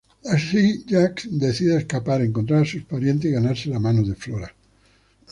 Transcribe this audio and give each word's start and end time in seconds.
Así 0.25 0.83
Jacques 0.87 1.27
decide 1.29 1.77
escapar, 1.77 2.23
encontrar 2.23 2.63
a 2.63 2.65
sus 2.65 2.83
parientes 2.85 3.29
y 3.29 3.35
ganarse 3.35 3.69
la 3.69 3.77
mano 3.77 4.01
de 4.01 4.15
Flora. 4.15 4.51